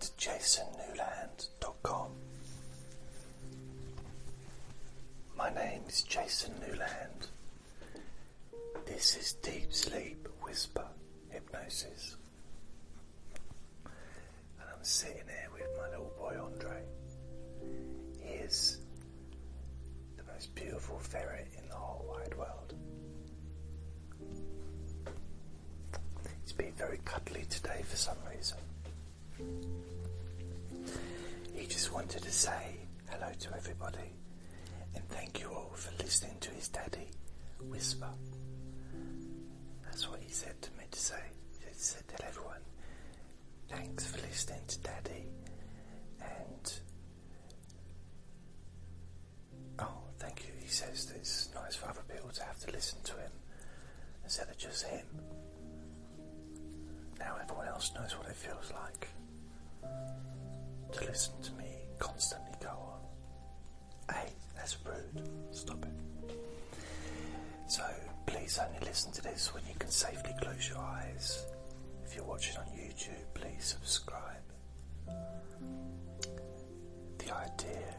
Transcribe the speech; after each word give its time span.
to 0.00 0.08
jasonnewland.com. 0.18 2.10
My 5.36 5.50
name 5.54 5.82
is 5.88 6.02
Jason 6.02 6.52
Newland. 6.60 7.28
This 8.86 9.16
is 9.16 9.32
Deep 9.34 9.72
Sleep 9.72 10.28
Whisper 10.42 10.86
Hypnosis. 11.30 12.16
And 13.84 14.68
I'm 14.72 14.82
sitting 14.84 15.16
here 15.16 15.48
with 15.52 15.68
my 15.78 15.88
little 15.90 16.12
boy 16.18 16.36
Andre. 16.42 16.82
He 18.22 18.34
is 18.34 18.78
the 20.16 20.24
most 20.32 20.54
beautiful 20.54 20.98
ferret 20.98 21.48
in 21.58 21.68
the 21.68 21.74
whole 21.74 22.04
wide 22.08 22.34
world. 22.36 22.74
He's 26.42 26.52
been 26.52 26.72
very 26.72 27.00
cuddly 27.04 27.44
today 27.48 27.82
for 27.84 27.96
some. 27.96 28.16
He 31.54 31.66
just 31.66 31.92
wanted 31.92 32.22
to 32.22 32.30
say 32.30 32.76
hello 33.10 33.30
to 33.38 33.56
everybody 33.56 34.12
and 34.94 35.06
thank 35.08 35.40
you 35.40 35.48
all 35.48 35.72
for 35.74 35.90
listening 36.02 36.36
to 36.40 36.50
his 36.52 36.68
daddy 36.68 37.10
whisper. 37.68 38.08
That's 39.84 40.08
what 40.10 40.20
he 40.22 40.30
said 40.30 40.60
to 40.62 40.70
me 40.72 40.84
to 40.90 40.98
say. 40.98 41.20
He 41.60 41.66
said, 41.74 42.02
Tell 42.08 42.26
everyone, 42.28 42.60
thanks 43.68 44.06
for 44.06 44.18
listening 44.26 44.60
to 44.68 44.78
daddy 44.80 45.26
and 46.20 46.72
oh, 49.80 49.98
thank 50.18 50.44
you. 50.46 50.52
He 50.60 50.68
says 50.68 51.06
that 51.06 51.16
it's 51.16 51.50
nice 51.54 51.76
for 51.76 51.88
other 51.90 52.02
people 52.12 52.30
to 52.30 52.42
have 52.44 52.58
to 52.60 52.70
listen 52.72 52.98
to 53.04 53.12
him 53.12 53.32
instead 54.24 54.48
of 54.48 54.56
just 54.56 54.86
him. 54.86 55.06
Now 57.18 57.36
everyone 57.42 57.68
else 57.68 57.92
knows 57.94 58.16
what 58.16 58.28
it 58.28 58.36
feels 58.36 58.72
like 58.72 58.95
to 60.96 61.04
listen 61.06 61.32
to 61.42 61.52
me 61.54 61.66
constantly 61.98 62.52
go 62.62 62.68
on. 62.68 64.14
Hey, 64.14 64.28
that's 64.54 64.76
rude. 64.84 65.28
Stop 65.50 65.84
it. 65.84 66.36
So 67.68 67.82
please 68.26 68.58
only 68.64 68.80
listen 68.86 69.12
to 69.12 69.22
this 69.22 69.52
when 69.54 69.62
you 69.68 69.74
can 69.78 69.90
safely 69.90 70.32
close 70.40 70.68
your 70.68 70.78
eyes. 70.78 71.44
If 72.04 72.14
you're 72.16 72.24
watching 72.24 72.56
on 72.56 72.66
YouTube, 72.66 73.24
please 73.34 73.64
subscribe. 73.64 74.22
The 77.18 77.34
idea 77.34 77.94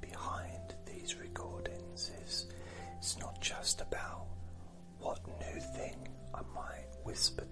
behind 0.00 0.74
these 0.86 1.16
recordings 1.16 2.10
is 2.24 2.46
it's 2.98 3.18
not 3.18 3.40
just 3.40 3.80
about 3.80 4.26
what 4.98 5.20
new 5.38 5.60
thing 5.60 6.08
I 6.34 6.40
might 6.54 6.86
whisper 7.04 7.44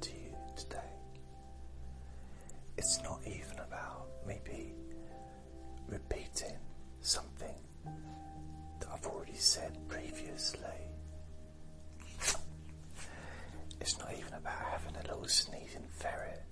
sneezing 15.74 15.88
ferret 15.88 16.42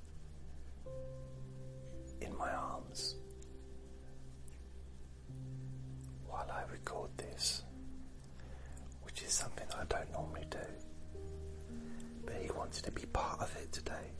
in 2.20 2.36
my 2.36 2.50
arms 2.50 3.16
while 6.26 6.48
I 6.50 6.62
record 6.72 7.10
this, 7.16 7.62
which 9.02 9.22
is 9.22 9.32
something 9.32 9.66
I 9.78 9.84
don't 9.84 10.10
normally 10.12 10.46
do. 10.50 10.58
But 12.24 12.36
he 12.42 12.50
wanted 12.52 12.84
to 12.84 12.90
be 12.92 13.02
part 13.12 13.40
of 13.40 13.54
it 13.56 13.72
today. 13.72 14.10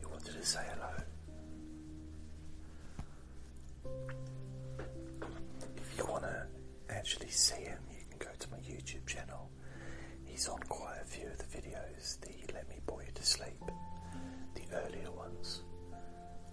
He 0.00 0.06
wanted 0.06 0.32
to 0.34 0.44
say 0.44 0.60
hello. 0.74 0.92
If 5.76 5.98
you 5.98 6.04
want 6.06 6.24
to 6.24 6.46
actually 6.90 7.28
see 7.30 7.62
him, 7.62 7.78
you 7.90 8.04
can 8.10 8.18
go 8.18 8.30
to 8.38 8.50
my 8.50 8.58
YouTube 8.58 9.06
channel. 9.06 9.50
He's 10.24 10.48
on 10.48 10.58
quite 10.68 10.98
a 11.02 11.04
few 11.04 11.26
of 11.26 11.38
the 11.38 11.44
videos, 11.44 12.18
You 13.00 13.12
to 13.14 13.24
Sleep, 13.24 13.62
the 14.54 14.62
earlier 14.76 15.10
ones 15.12 15.62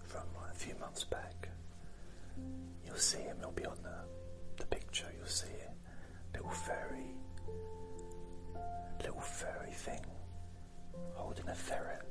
from 0.06 0.22
a 0.50 0.54
few 0.54 0.74
months 0.80 1.04
back. 1.04 1.48
You'll 2.84 2.96
see 2.96 3.18
him, 3.18 3.36
he'll 3.40 3.52
be 3.52 3.66
on 3.66 3.76
the, 3.82 4.62
the 4.62 4.66
picture, 4.66 5.06
you'll 5.16 5.26
see 5.26 5.46
it. 5.48 5.70
Little 6.34 6.50
furry, 6.50 7.14
little 9.02 9.20
furry 9.20 9.72
thing 9.72 10.04
holding 11.14 11.48
a 11.48 11.54
ferret. 11.54 12.02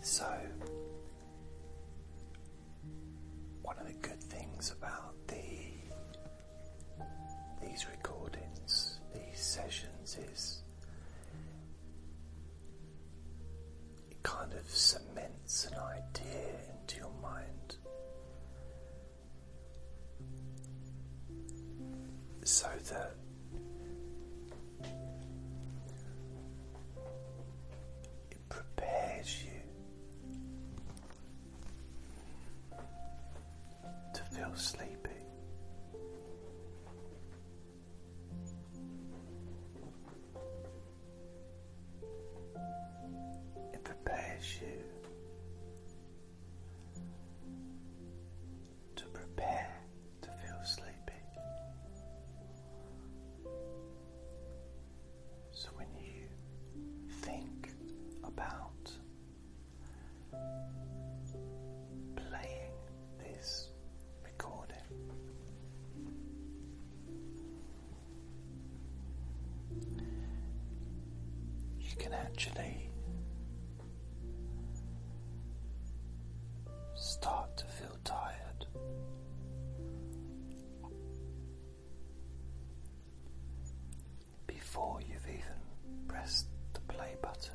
So, 0.00 0.26
sessions, 9.54 10.18
is 10.32 10.62
it 14.10 14.20
kind 14.24 14.52
of 14.52 14.68
cements 14.68 15.68
an 15.70 15.78
idea 15.78 16.48
into 16.80 16.96
your 16.96 17.12
mind. 17.22 17.76
So 22.42 22.66
that 22.90 23.13
you 71.96 72.02
can 72.02 72.12
actually 72.12 72.90
start 76.94 77.56
to 77.56 77.64
feel 77.66 77.96
tired. 78.04 78.66
Before 84.46 85.00
you've 85.00 85.28
even 85.28 85.60
pressed 86.08 86.46
the 86.72 86.80
play 86.92 87.14
button. 87.22 87.54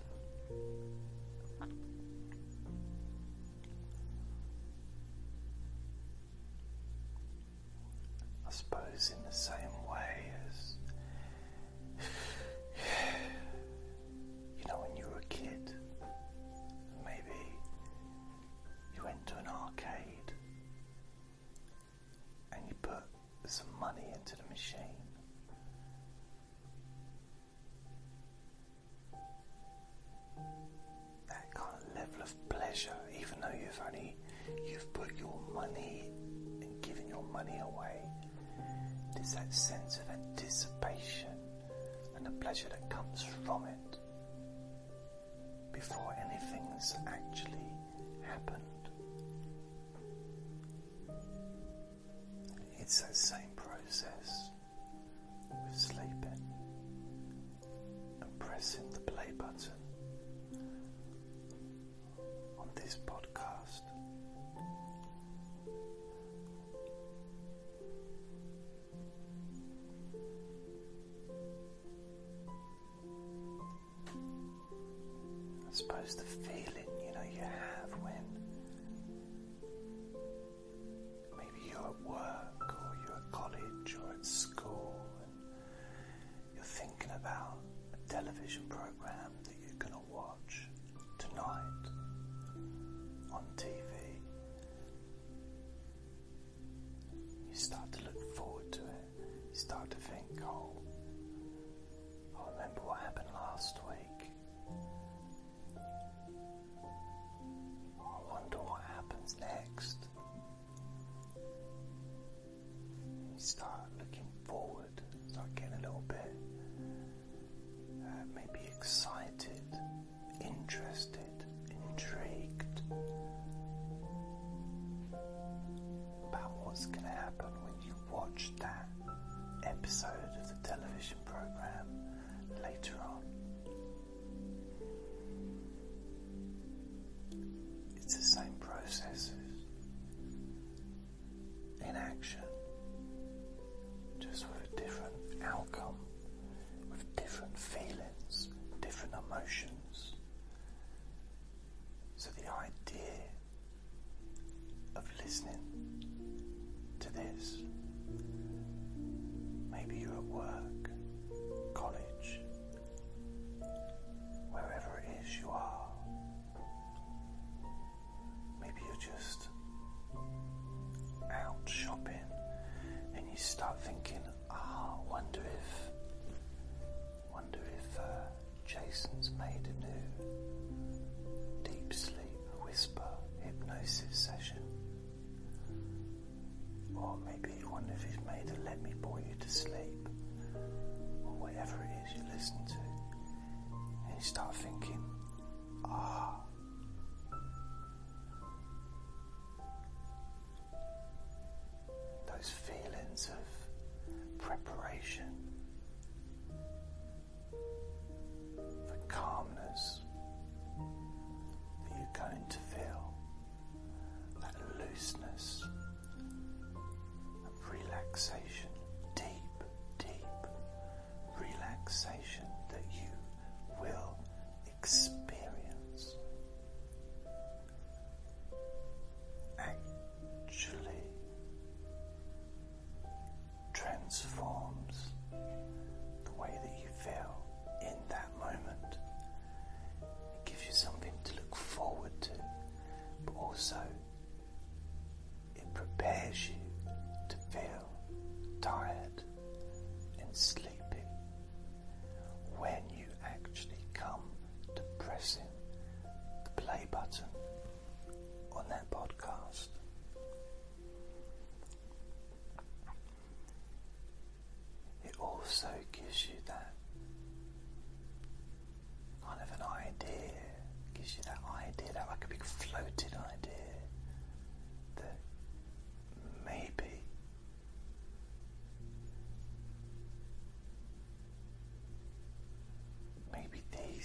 the 76.15 76.23
feeling. 76.23 76.78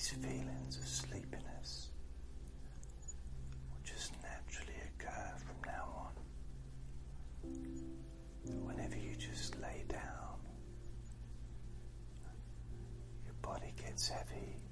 these 0.05 0.13
feelings 0.23 0.77
of 0.77 0.87
sleepiness 0.87 1.89
will 3.71 3.81
just 3.85 4.13
naturally 4.23 4.79
occur 4.99 5.33
from 5.39 5.57
now 5.65 5.87
on. 5.97 6.13
Whenever 8.67 8.97
you 8.97 9.17
just 9.17 9.59
lay 9.63 9.85
down, 9.89 10.39
your 13.25 13.35
body 13.41 13.73
gets 13.83 14.09
heavy. 14.09 14.64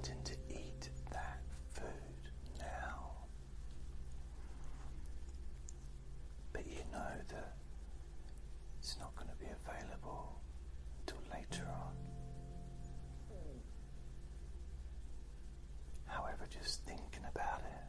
wanting 0.00 0.22
to 0.24 0.32
eat 0.48 0.88
that 1.12 1.42
food 1.74 2.32
now. 2.58 3.10
But 6.54 6.66
you 6.66 6.78
know 6.90 7.12
that 7.28 7.56
it's 8.78 8.96
not 8.98 9.14
going 9.14 9.28
to 9.28 9.36
be 9.36 9.44
available 9.44 10.40
until 11.00 11.18
later 11.30 11.68
on. 11.68 11.92
However, 16.06 16.46
just 16.48 16.86
thinking 16.86 17.26
about 17.30 17.60
it 17.60 17.79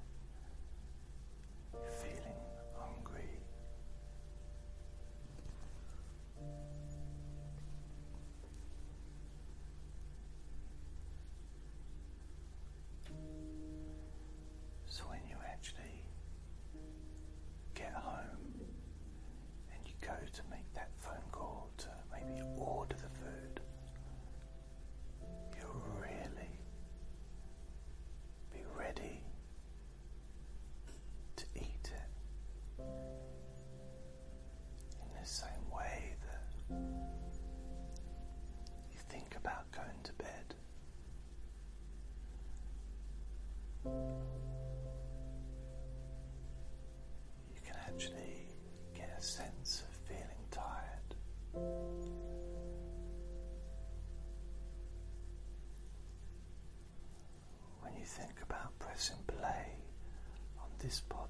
this 60.91 61.00
part. 61.07 61.20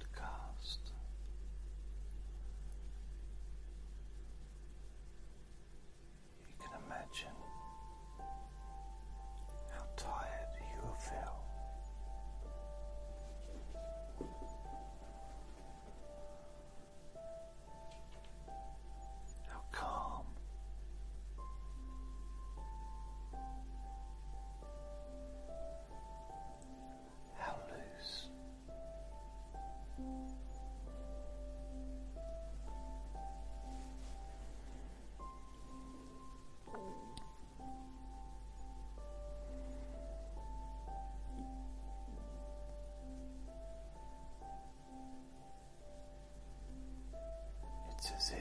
entonces 48.11 48.40